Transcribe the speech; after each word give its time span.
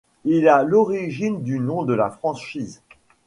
Il 0.25 0.47
à 0.49 0.63
l'origine 0.63 1.43
du 1.43 1.59
nom 1.59 1.83
de 1.83 1.93
la 1.93 2.09
franchise. 2.09 2.81